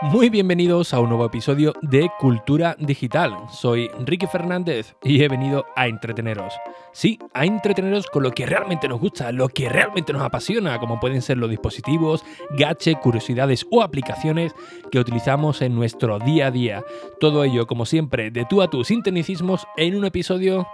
[0.00, 3.36] Muy bienvenidos a un nuevo episodio de Cultura Digital.
[3.50, 6.54] Soy Ricky Fernández y he venido a entreteneros.
[6.92, 10.98] Sí, a entreteneros con lo que realmente nos gusta, lo que realmente nos apasiona, como
[10.98, 12.24] pueden ser los dispositivos,
[12.56, 14.54] gache, curiosidades o aplicaciones
[14.90, 16.84] que utilizamos en nuestro día a día.
[17.20, 20.66] Todo ello, como siempre, de tú a tú sin tecnicismos en un episodio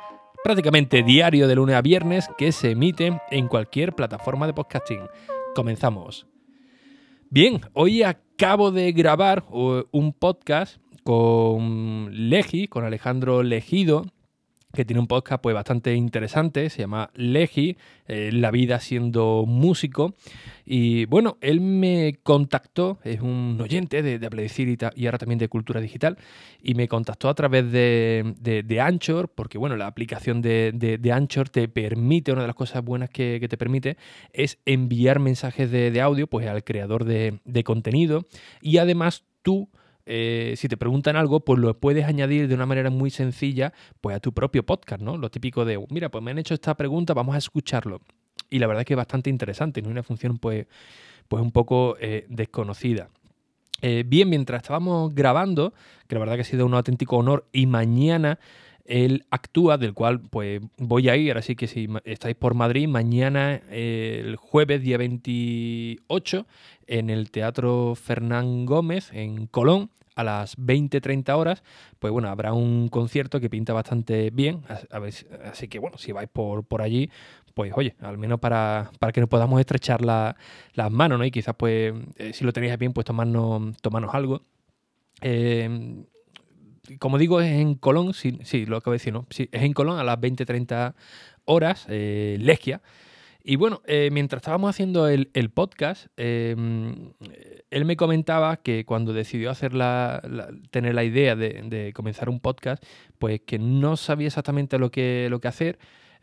[0.45, 5.00] prácticamente diario de lunes a viernes que se emite en cualquier plataforma de podcasting.
[5.54, 6.26] Comenzamos.
[7.30, 14.04] Bien, hoy acabo de grabar un podcast con Legi, con Alejandro Legido,
[14.74, 20.14] que tiene un podcast pues bastante interesante, se llama Legi, eh, La vida siendo músico.
[20.66, 25.80] Y bueno, él me contactó, es un oyente de, de y ahora también de Cultura
[25.80, 26.18] Digital,
[26.62, 31.68] y me contactó a través de, de, Anchor, porque bueno, la aplicación de, Anchor te
[31.68, 33.97] permite, una de las cosas buenas que, que te permite
[34.33, 38.27] es enviar mensajes de, audio pues al creador de, contenido
[38.61, 39.69] y además tú
[40.06, 44.16] eh, si te preguntan algo, pues lo puedes añadir de una manera muy sencilla pues
[44.16, 45.16] a tu propio podcast, ¿no?
[45.16, 48.00] Lo típico de, mira, pues me han hecho esta pregunta, vamos a escucharlo.
[48.50, 49.88] Y la verdad es que es bastante interesante, ¿no?
[49.88, 50.66] Una función pues,
[51.28, 53.08] pues un poco eh, desconocida.
[53.82, 55.75] Eh, bien, mientras estábamos grabando,
[56.06, 58.38] que la verdad que ha sido un auténtico honor, y mañana
[58.85, 63.63] él actúa, del cual pues voy a ir, así que si estáis por Madrid, mañana
[63.71, 66.47] el jueves día 28
[66.87, 71.65] en el Teatro Fernán Gómez en Colón a las 20-30 horas,
[71.99, 74.62] pues bueno, habrá un concierto que pinta bastante bien,
[75.45, 77.11] así que bueno, si vais por, por allí,
[77.55, 81.25] pues oye, al menos para, que nos podamos estrechar las manos, ¿no?
[81.25, 84.43] Y quizás pues eh, si lo tenéis bien, pues tomarnos, tomarnos algo.
[85.21, 86.05] Eh,
[86.99, 89.27] como digo, es en Colón, sí, sí, lo acabo de decir, ¿no?
[89.31, 90.95] Sí, es en Colón a las 20-30
[91.45, 92.83] horas, eh, Legia.
[93.47, 97.12] Y bueno, eh, mientras estábamos haciendo el, podcast, em,
[97.71, 100.23] él me comentaba que cuando decidió hacer la,
[100.71, 102.83] tener la idea de, de, comenzar un podcast,
[103.19, 105.78] pues que no sabía exactamente lo que, lo que hacer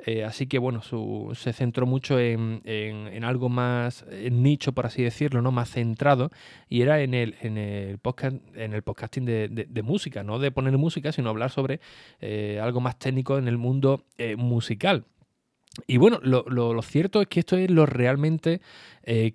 [0.05, 0.81] eh, así que bueno,
[1.33, 2.61] se centró mucho en,
[3.23, 5.51] algo más nicho, por así decirlo, ¿no?
[5.51, 6.31] Más centrado.
[6.69, 10.77] Y era en el, en el podcast, en el podcasting de, música, no de poner
[10.77, 11.79] música, sino hablar sobre
[12.19, 15.05] eh, algo más técnico en el mundo eh, musical.
[15.87, 18.59] Y bueno, lo, cierto es que esto es lo realmente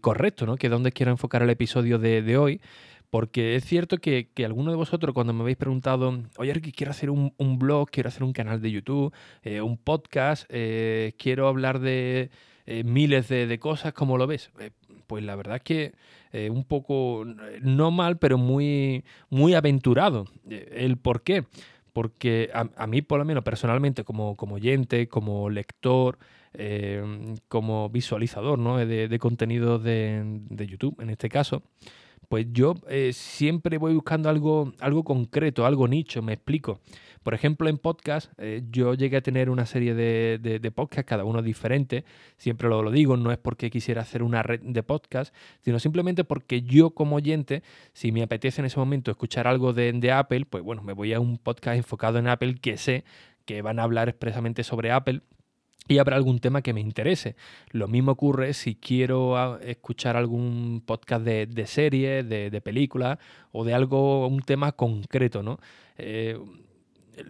[0.02, 0.56] correcto, ¿no?
[0.56, 2.60] Que es donde quiero enfocar el episodio de hoy.
[3.10, 7.10] Porque es cierto que, que alguno de vosotros cuando me habéis preguntado, oye, quiero hacer
[7.10, 9.12] un, blog, quiero hacer un canal de YouTube,
[9.42, 12.30] eh, un podcast, eh, quiero hablar de
[12.66, 14.50] eh, miles de, cosas, ¿cómo lo ves?
[15.06, 15.92] pues la verdad es que
[16.50, 17.24] un poco,
[17.62, 20.26] no mal, pero muy, muy aventurado.
[20.50, 21.44] ¿El por qué?
[21.94, 26.18] Porque a, mí, por lo menos personalmente, como, como oyente, como lector,
[27.48, 28.76] como visualizador ¿no?
[28.76, 31.62] de, de contenido de, de YouTube, en este caso,
[32.28, 36.80] pues yo eh, siempre voy buscando algo, algo concreto, algo nicho, me explico.
[37.22, 41.24] Por ejemplo, en podcast, eh, yo llegué a tener una serie de, de, podcasts, cada
[41.24, 42.04] uno diferente.
[42.36, 46.22] Siempre lo, lo, digo, no es porque quisiera hacer una red de podcast, sino simplemente
[46.22, 50.46] porque yo como oyente, si me apetece en ese momento escuchar algo de, de Apple,
[50.46, 53.04] pues bueno, me voy a un podcast enfocado en Apple que sé
[53.44, 55.22] que van a hablar expresamente sobre Apple
[55.88, 57.36] y habrá algún tema que me interese.
[57.70, 63.18] Lo mismo ocurre si quiero ah, escuchar algún podcast de, de serie, de, de película
[63.52, 65.58] o de algo, un tema concreto, ¿no?
[65.98, 66.38] Eh,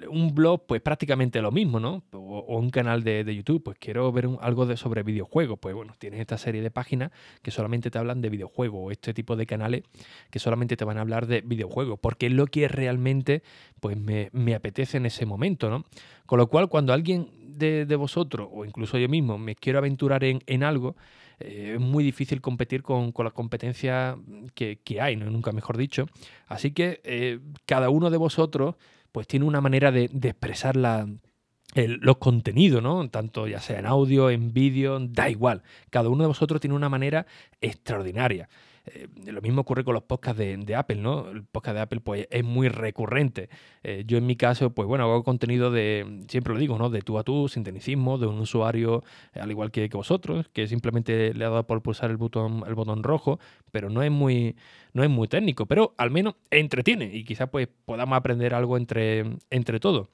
[0.09, 2.03] un blog, pues prácticamente lo mismo, ¿no?
[2.13, 5.59] O, un canal de, YouTube, pues quiero ver algo de, sobre videojuegos.
[5.59, 9.15] Pues bueno, tienes esta serie de páginas que solamente te hablan de videojuegos, o este
[9.15, 9.83] tipo de canales
[10.31, 13.43] que solamente te van a hablar de videojuegos, porque es lo que realmente
[13.81, 15.85] pues me, apetece en ese momento, ¿no?
[16.27, 20.63] Con lo cual, cuando alguien de, vosotros, o incluso yo mismo, me quiero aventurar en,
[20.65, 20.97] algo,
[21.39, 24.17] eh, es muy difícil competir con, la competencia
[24.55, 25.31] que, hay, ¿no?
[25.31, 26.07] nunca mejor dicho.
[26.49, 28.75] Así que eh, cada uno de vosotros
[29.17, 33.09] pues tiene una manera de, expresar los contenidos, ¿no?
[33.09, 35.63] Tanto ya sea en audio, en vídeo, da igual.
[35.89, 37.25] Cada uno de vosotros tiene una manera
[37.63, 38.51] extraordinaria.
[38.87, 41.29] Eh, lo mismo ocurre con los podcasts de, Apple, ¿no?
[41.29, 43.49] El podcast de Apple pues, es muy recurrente.
[43.83, 46.89] Eh, yo en mi caso, pues bueno, hago contenido de, siempre lo digo, ¿no?
[46.89, 49.03] De tú a tú, sin tecnicismo, de un usuario,
[49.35, 52.75] eh, al igual que, vosotros, que simplemente le ha dado por pulsar el botón, el
[52.75, 53.41] botón rojo,
[53.73, 54.57] pero no es muy,
[54.93, 59.25] no es muy técnico, pero al menos entretiene y quizás pues podamos aprender algo entre,
[59.51, 60.09] entre todos.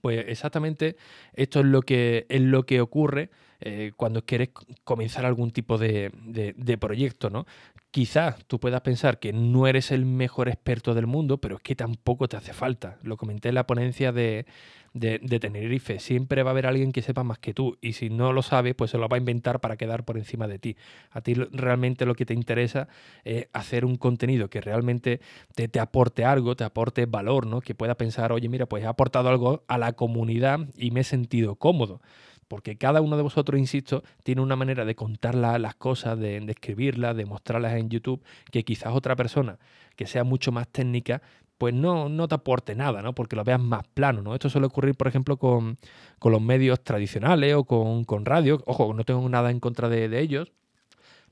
[0.00, 0.96] Pues exactamente
[1.34, 3.30] esto es lo que, es lo que ocurre
[3.64, 4.50] eh, cuando quieres
[4.82, 7.46] comenzar algún tipo de, de, proyecto, ¿no?
[7.92, 11.76] Quizás tú puedas pensar que no eres el mejor experto del mundo, pero es que
[11.76, 12.98] tampoco te hace falta.
[13.02, 14.46] Lo comenté en la ponencia de,
[14.94, 16.00] de, Tenerife.
[16.00, 18.74] Siempre va a haber alguien que sepa más que tú y si no lo sabe,
[18.74, 20.76] pues se lo va a inventar para quedar por encima de ti.
[21.12, 22.88] A ti realmente lo que te interesa
[23.22, 25.20] es hacer un contenido que realmente
[25.54, 27.60] te, te aporte algo, te aporte valor, ¿no?
[27.60, 31.04] Que pueda pensar, oye, mira, pues he aportado algo a la comunidad y me he
[31.04, 32.00] sentido cómodo
[32.48, 36.52] porque cada uno de vosotros, insisto, tiene una manera de contar las cosas, de, de
[36.52, 39.58] escribirlas, de mostrarlas en YouTube, que quizás otra persona
[39.96, 41.22] que sea mucho más técnica,
[41.62, 43.14] pues no, no te aporte nada, ¿no?
[43.14, 44.34] Porque lo veas más plano, ¿no?
[44.34, 45.78] Esto suele ocurrir, por ejemplo, con,
[46.20, 48.60] los medios tradicionales o con, con, radio.
[48.66, 50.50] Ojo, no tengo nada en contra de, ellos,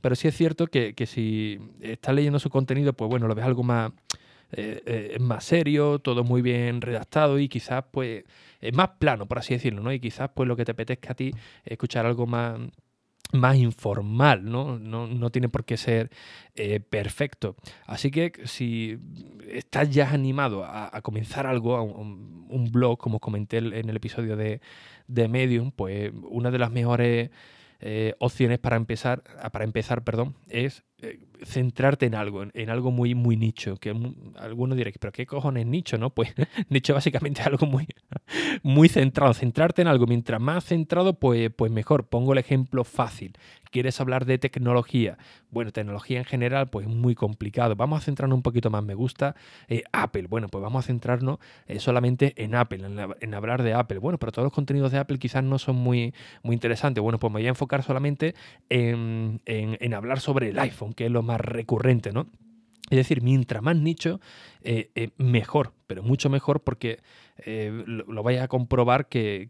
[0.01, 3.65] pero sí es cierto que, si estás leyendo su contenido, pues bueno, lo ves algo
[3.65, 3.91] más,
[4.53, 4.83] eh,
[5.15, 8.25] eh, más serio, todo muy bien redactado y quizás pues
[8.61, 9.93] es más plano, por así decirlo, ¿no?
[9.93, 11.31] Y quizás pues lo que te apetezca a ti
[11.65, 12.59] es escuchar algo más
[13.33, 14.77] más informal, ¿no?
[14.81, 16.11] No, tiene por qué ser
[16.57, 17.55] eh, perfecto.
[17.87, 18.99] Así que si
[19.49, 24.61] estás ya animado a, comenzar algo, un, blog, como comenté en el episodio de,
[25.07, 27.31] de Medium, pues una de las mejores
[28.19, 30.83] opciones para empezar, para empezar perdón, es
[31.45, 33.77] centrarte en algo, en, algo muy, muy nicho.
[33.77, 33.95] Que
[34.37, 35.99] algunos diréis, pero ¿qué cojones nicho?
[35.99, 36.35] No, pues
[36.69, 37.87] nicho básicamente es algo muy,
[38.63, 39.35] muy centrado.
[39.35, 40.07] Centrarte en algo.
[40.07, 42.09] Mientras más centrado, pues, pues mejor.
[42.09, 43.33] Pongo el ejemplo fácil.
[43.71, 45.17] ¿Quieres hablar de tecnología?
[45.51, 47.77] Bueno, tecnología en general, pues muy complicado.
[47.77, 48.83] Vamos a centrarnos un poquito más.
[48.83, 49.37] Me gusta
[49.69, 50.27] eh, Apple.
[50.29, 51.39] Bueno, pues vamos a centrarnos
[51.69, 52.85] eh, solamente en Apple,
[53.21, 53.99] en, hablar de Apple.
[53.99, 57.01] Bueno, pero todos los contenidos de Apple quizás no son muy, muy interesantes.
[57.01, 58.35] Bueno, pues me voy a enfocar solamente
[58.69, 62.27] en, en hablar sobre el iPhone, que es lo más recurrente, ¿no?
[62.91, 64.21] Es decir, mientras más nicho,
[64.63, 66.99] eh, eh, mejor, pero mucho mejor porque
[67.47, 69.49] eh, lo, vais a comprobar que,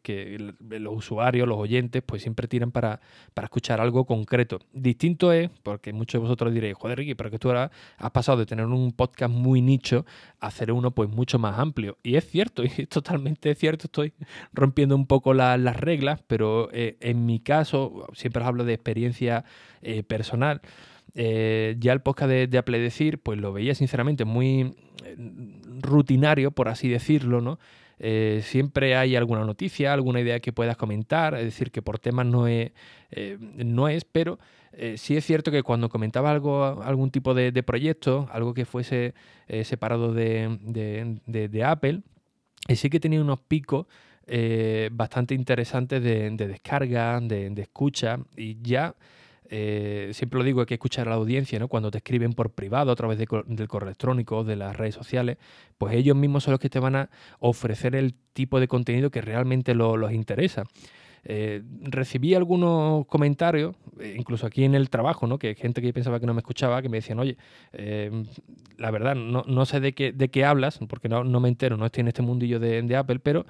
[0.60, 3.00] los usuarios, los oyentes, pues siempre tiran para,
[3.32, 4.58] para, escuchar algo concreto.
[4.74, 8.36] Distinto es, porque muchos de vosotros diréis, joder Ricky, pero que tú ahora has pasado
[8.36, 10.04] de tener un podcast muy nicho
[10.38, 11.96] a hacer uno pues mucho más amplio.
[12.02, 14.12] Y es cierto, y es totalmente cierto, estoy
[14.52, 19.46] rompiendo un poco las reglas, pero en mi caso, siempre hablo de experiencia
[20.06, 20.60] personal.
[21.14, 24.74] Eh, ya el podcast de, Apple Decir, pues lo veía sinceramente muy
[25.04, 25.16] eh,
[25.80, 27.58] rutinario, por así decirlo, ¿no?
[27.98, 32.26] Eh, siempre hay alguna noticia, alguna idea que puedas comentar, es decir, que por temas
[32.26, 32.72] no es,
[33.56, 34.38] no es pero
[34.96, 39.12] sí es cierto que cuando comentaba algo, algún tipo de, proyecto, algo que fuese
[39.64, 42.00] separado de, Apple,
[42.74, 43.84] sí que tenía unos picos
[44.92, 48.94] bastante interesantes de, descarga, de, escucha, y ya
[49.52, 51.66] eh, siempre lo digo, hay que escuchar a la audiencia, ¿no?
[51.66, 55.38] Cuando te escriben por privado a través del correo electrónico, de las redes sociales,
[55.76, 57.10] pues ellos mismos son los que te van a
[57.40, 60.62] ofrecer el tipo de contenido que realmente los interesa.
[61.24, 65.38] Eh, recibí algunos comentarios, eh, incluso aquí en el trabajo, ¿no?
[65.38, 67.36] que gente que pensaba que no me escuchaba, que me decían, oye,
[68.78, 72.02] la verdad, no, sé de qué, de qué hablas, porque no, me entero, no estoy
[72.02, 73.44] en este mundillo de Apple, pero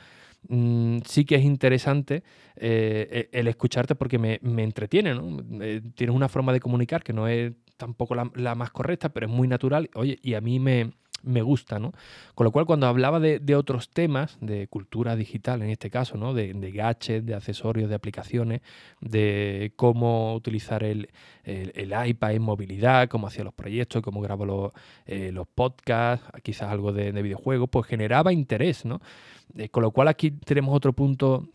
[0.49, 2.23] Mm, sí que es interesante
[2.57, 5.39] eh, e, el escucharte porque me, entretiene, ¿no?
[5.63, 9.33] Eh, tienes una forma de comunicar que no es tampoco la, más correcta, pero es
[9.33, 9.91] muy natural.
[9.95, 10.93] Oye, y a mí me,
[11.23, 11.93] gusta, ¿no?
[12.35, 16.35] Con lo cual, cuando hablaba de, otros temas, de cultura digital en este caso, ¿no?
[16.35, 18.61] De, de gadgets, de accesorios, de aplicaciones,
[19.01, 21.09] de cómo utilizar el,
[21.45, 24.73] iPad en movilidad, cómo hacía los proyectos, cómo grabo los,
[25.07, 29.01] eh, los podcasts, quizás algo de, videojuegos, pues generaba interés, ¿no?
[29.57, 31.49] Eh, con lo cual aquí tenemos otro punto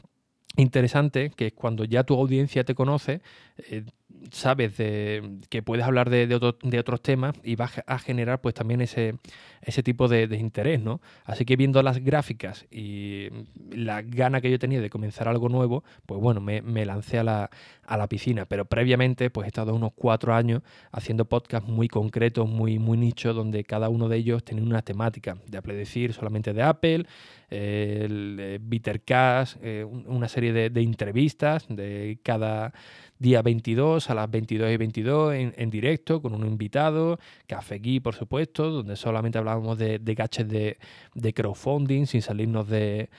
[0.58, 3.22] interesante, que es cuando ya tu audiencia te conoce,
[3.58, 3.84] eh,
[4.32, 8.82] sabes de, que puedes hablar de, de, otros temas y vas a generar pues también
[8.82, 9.16] ese,
[9.62, 11.02] ese tipo de, interés, ¿no?
[11.24, 13.30] Así que viendo las gráficas y
[13.72, 17.50] la gana que yo tenía de comenzar algo nuevo, pues bueno, me, lancé a la,
[17.86, 18.46] a la, piscina.
[18.46, 23.36] Pero previamente, pues he estado unos cuatro años haciendo podcasts muy concretos, muy, muy nichos,
[23.36, 25.38] donde cada uno de ellos tenía una temática.
[25.48, 27.06] De Apple decir, solamente de Apple,
[27.50, 32.74] el eh, Bittercast, eh, una serie de, de entrevistas de cada
[33.18, 38.16] día 22 a las 22 y 22 en, directo con un invitado, Café Gui, por
[38.16, 43.10] supuesto, donde solamente hablábamos de, de gaches de, crowdfunding sin salirnos de,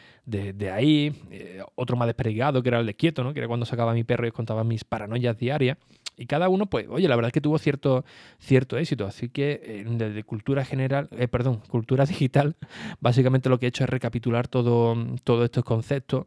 [0.72, 1.12] ahí.
[1.30, 3.32] Eh, otro más desperdigado que era el de Quieto, ¿no?
[3.32, 5.78] que era cuando sacaba mi perro y contaba mis paranoias diarias.
[6.16, 8.04] Y cada uno, pues, oye, la verdad es que tuvo cierto,
[8.38, 9.06] cierto éxito.
[9.06, 12.56] Así que desde cultura general, eh, perdón, cultura digital,
[13.00, 16.26] básicamente lo que he hecho es recapitular todo, todos estos conceptos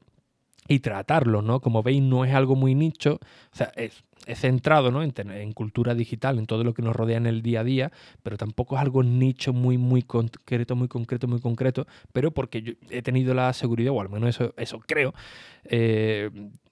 [0.69, 1.59] y tratarlo, ¿no?
[1.59, 3.19] Como veis, no es algo muy nicho,
[3.51, 4.03] o sea, es,
[4.35, 5.01] centrado ¿no?
[5.01, 7.91] En, cultura digital, en todo lo que nos rodea en el día a día,
[8.21, 12.73] pero tampoco es algo nicho muy, muy concreto, muy concreto, muy concreto, pero porque yo
[12.91, 15.15] he tenido la seguridad, o al menos eso, eso creo,
[15.63, 16.29] eh,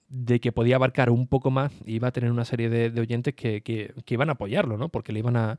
[0.08, 3.34] de que podía abarcar un poco más y iba a tener una serie de, oyentes
[3.34, 4.88] que, que, iban a apoyarlo, ¿no?
[4.88, 5.58] Porque le iban a,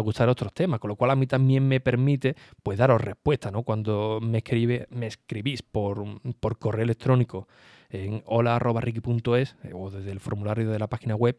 [0.00, 3.62] gustar otros temas, con lo cual a mí también me permite pues daros respuesta, ¿no?
[3.62, 6.04] Cuando me, escribe, me escribís por,
[6.38, 7.48] por correo electrónico
[7.90, 11.38] en hola.ricky.es eh, o desde el formulario de la página web,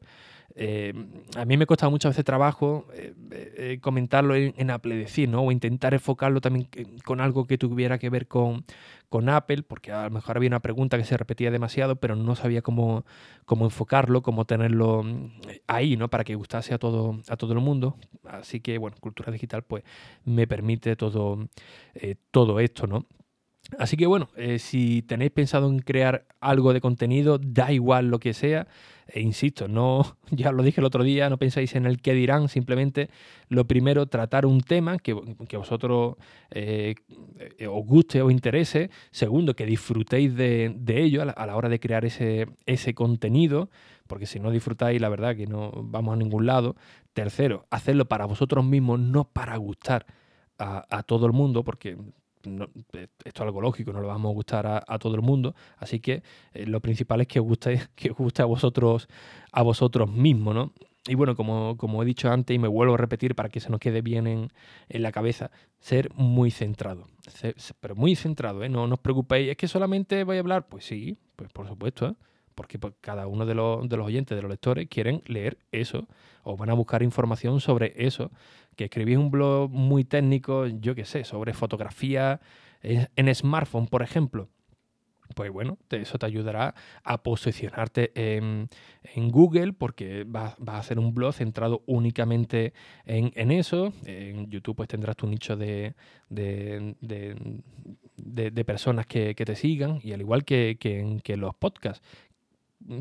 [0.56, 0.94] eh,
[1.36, 5.42] a mí me costado muchas veces trabajo eh, comentarlo en, Apple, decir, ¿no?
[5.42, 6.68] O intentar enfocarlo también
[7.04, 8.66] con algo que tuviera que ver con,
[9.10, 12.36] con, Apple, porque a lo mejor había una pregunta que se repetía demasiado, pero no
[12.36, 13.06] sabía cómo,
[13.46, 15.32] cómo enfocarlo, cómo tenerlo mm,
[15.68, 16.10] ahí, ¿no?
[16.10, 17.98] Para que gustase a todo, a todo el mundo.
[18.24, 19.84] Así que, bueno, Cultura Digital, pues,
[20.26, 21.48] me permite todo,
[22.32, 23.06] todo esto, ¿no?
[23.78, 28.34] Así que bueno, si tenéis pensado en crear algo de contenido, da igual lo que
[28.34, 28.68] sea,
[29.08, 32.50] e insisto, no, ya lo dije el otro día, no pensáis en el qué dirán,
[32.50, 33.10] simplemente
[33.48, 35.16] lo primero, tratar un tema que,
[35.48, 36.16] que vosotros
[36.52, 36.96] eh,
[37.70, 38.90] os guste o interese.
[39.12, 43.70] Segundo, que disfrutéis de, ello a la, hora de crear ese, ese contenido,
[44.08, 46.76] porque si no disfrutáis, la verdad que no vamos a ningún lado.
[47.14, 50.06] Tercero, hacerlo para vosotros mismos, no para gustar
[50.60, 51.98] a todo el mundo, porque
[52.94, 56.00] eh, esto es algo lógico, no lo vamos a gustar a, todo el mundo, así
[56.00, 56.24] que
[56.54, 59.08] eh, lo principal es que os guste, que guste a vosotros,
[59.52, 60.74] a vosotros mismos, ¿no?
[61.08, 63.70] Y bueno, como, como he dicho antes y me vuelvo a repetir para que se
[63.70, 64.52] nos quede bien en,
[64.90, 67.08] la cabeza, ser muy centrado.
[67.80, 68.68] pero muy centrado, ¿eh?
[68.68, 69.52] No, no os preocupéis.
[69.52, 70.68] ¿Es que solamente voy a hablar?
[70.68, 72.16] Pues sí, pues por supuesto, ¿eh?
[72.58, 76.08] Porque pues, cada uno de los, de los oyentes, de los lectores, quieren leer eso
[76.44, 78.32] o van a buscar información sobre eso.
[78.76, 82.42] Que escribís un blog muy técnico, yo qué sé, sobre fotografía
[82.82, 84.50] en smartphone, por ejemplo.
[85.36, 86.74] Pues bueno, eso te ayudará
[87.04, 88.70] a posicionarte en,
[89.30, 92.74] Google porque vas va a hacer un blog centrado únicamente
[93.06, 93.94] en, eso.
[94.06, 95.96] En YouTube pues tendrás tu nicho de,
[96.30, 96.96] de,
[98.66, 102.06] personas que, te sigan y al igual que, que, que los podcasts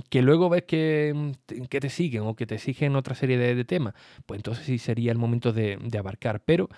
[0.08, 1.32] que luego ves que,
[1.68, 3.94] que, te siguen o que te exigen otra serie de, temas,
[4.26, 6.42] pues entonces sí sería el momento de, abarcar.
[6.44, 6.68] Pero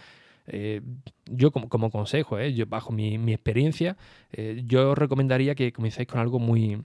[0.46, 0.82] eh,
[1.26, 3.96] yo como, como consejo, eh, yo bajo mi, mi experiencia,
[4.32, 6.82] eh, yo recomendaría que comencéis con algo muy,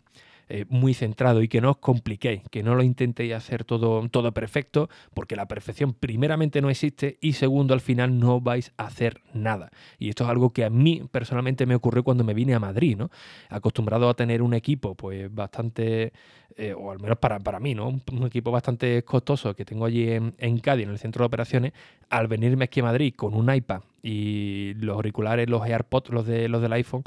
[0.50, 4.34] eh, muy centrado y que no os compliquéis, que no lo intentéis hacer todo, todo
[4.34, 9.22] perfecto, porque la perfección primeramente no existe y segundo al final no vais a hacer
[9.34, 9.72] nada.
[10.00, 12.98] Y esto es algo que a mí personalmente me ocurrió cuando me vine a Madrid,
[12.98, 13.10] ¿no?
[13.50, 16.12] Acostumbrado a tener un equipo pues bastante,
[16.58, 17.88] eh, o al menos para, para mí, ¿no?
[17.88, 21.74] Un, equipo bastante costoso que tengo allí en, en Cádiz, en el centro de operaciones,
[22.10, 26.50] al venirme aquí a Madrid con un iPad y los auriculares, los AirPods, los, de,
[26.50, 27.04] los del iPhone,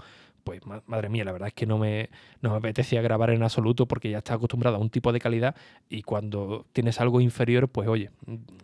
[0.46, 2.08] pues madre mía, la verdad es que no me,
[2.40, 5.56] no me apetecía grabar en absoluto porque ya estás acostumbrado a un tipo de calidad
[5.88, 8.10] y cuando tienes algo inferior, pues oye,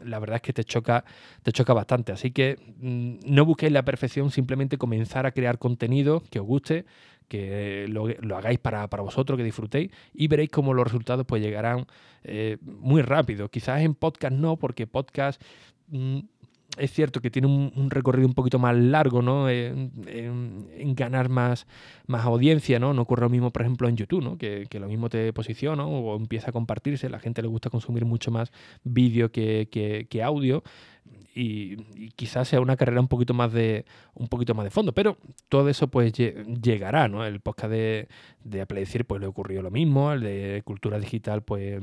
[0.05, 1.05] la verdad es que te choca,
[1.43, 2.13] te choca bastante.
[2.13, 6.85] Así que mm, no busquéis la perfección, simplemente comenzar a crear contenido que os guste,
[7.27, 11.87] que lo, hagáis para, vosotros, que disfrutéis y veréis cómo los resultados pues llegarán
[12.23, 13.49] eh, muy rápido.
[13.49, 15.43] Quizás en podcast no, porque podcast...
[15.89, 16.21] Mm,
[16.79, 19.49] es cierto que tiene un, recorrido un poquito más largo, ¿no?
[19.49, 19.93] En,
[20.95, 21.67] ganar más,
[22.07, 22.95] más audiencia, ¿no?
[22.95, 24.39] No ocurre lo mismo, por ejemplo, en YouTube, ¿no?
[24.39, 27.09] Que, lo mismo te posiciona o empieza a compartirse.
[27.09, 28.53] La gente le gusta consumir mucho más
[28.85, 30.63] vídeo que, audio.
[31.35, 31.77] Y,
[32.17, 35.17] quizás sea una carrera un poquito más de un poquito más de fondo pero
[35.49, 38.09] todo eso pues llegará no el podcast de,
[38.45, 41.81] de pues le ocurrió lo mismo el de cultura digital pues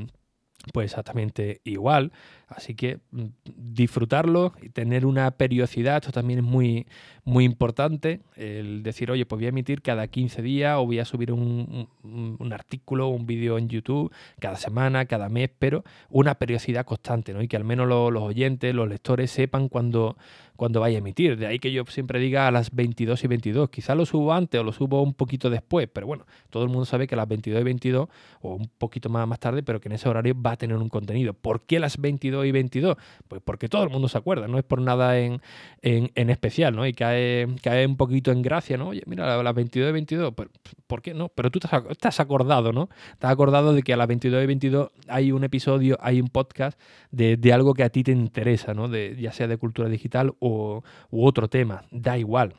[0.73, 2.11] pues exactamente igual.
[2.47, 6.87] Así que mm, disfrutarlo y tener una periodicidad, esto también es muy,
[7.23, 8.21] muy importante.
[8.35, 11.87] El decir, oye, pues voy a emitir cada 15 días o voy a subir un,
[12.03, 17.33] un, artículo o un vídeo en YouTube cada semana, cada mes, pero una periodicidad constante,
[17.33, 17.41] ¿no?
[17.41, 20.17] Y que al menos los oyentes, los lectores sepan cuando
[20.59, 21.37] cuando vaya a emitir.
[21.37, 23.69] De ahí que yo siempre diga a las 22 y 22.
[23.69, 26.83] Quizá lo subo antes o lo subo un poquito después, pero bueno, todo el mundo
[26.83, 28.09] sabe que a las 22 y 22
[28.41, 30.89] o un poquito más, más tarde, pero que en ese horario va a tener un
[30.89, 31.33] contenido.
[31.33, 32.97] ¿Por qué las 22 y 22?
[33.29, 35.39] Pues porque todo el mundo se acuerda, no es por nada en,
[35.81, 36.85] en, especial, ¿no?
[36.85, 38.89] Y cae, cae un poquito en gracia, ¿no?
[38.89, 40.49] Oye, mira, a las 22 y 22, pues,
[40.87, 41.29] ¿por qué no?
[41.29, 42.89] Pero tú estás acordado, ¿no?
[43.13, 46.77] Estás acordado de que a las 22 y 22 hay un episodio, hay un podcast
[47.11, 48.89] de, de algo que a ti te interesa, ¿no?
[48.89, 52.55] De, ya sea de cultura digital o u otro tema, da igual.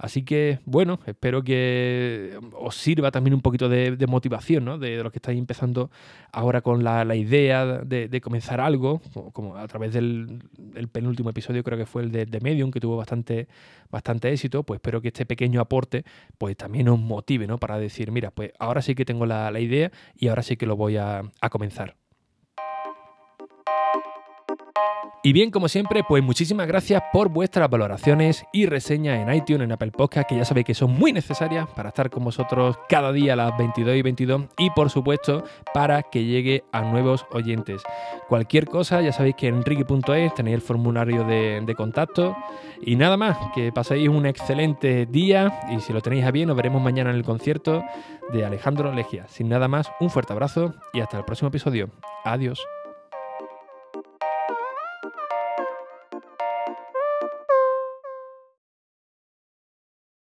[0.00, 4.78] Así que, bueno, espero que os sirva también un poquito de, motivación, ¿no?
[4.78, 5.90] De, lo que estáis empezando
[6.32, 9.02] ahora con la, idea de, comenzar algo,
[9.34, 10.42] como, a través del,
[10.90, 13.46] penúltimo episodio, creo que fue el de, Medium, que tuvo bastante,
[13.90, 14.62] bastante éxito.
[14.62, 16.04] Pues espero que este pequeño aporte,
[16.38, 17.58] pues también os motive, ¿no?
[17.58, 20.76] Para decir, mira, pues ahora sí que tengo la, idea y ahora sí que lo
[20.76, 21.99] voy a comenzar.
[25.22, 29.72] Y bien, como siempre, pues muchísimas gracias por vuestras valoraciones y reseñas en iTunes, en
[29.72, 33.34] Apple Podcast, que ya sabéis que son muy necesarias para estar con vosotros cada día
[33.34, 35.44] a las 22 y 22 y por supuesto
[35.74, 37.82] para que llegue a nuevos oyentes.
[38.28, 42.34] Cualquier cosa, ya sabéis que en ricky.es tenéis el formulario de, de contacto
[42.80, 46.56] y nada más, que paséis un excelente día y si lo tenéis a bien nos
[46.56, 47.84] veremos mañana en el concierto
[48.32, 49.28] de Alejandro Legia.
[49.28, 51.90] Sin nada más, un fuerte abrazo y hasta el próximo episodio.
[52.24, 52.58] Adiós.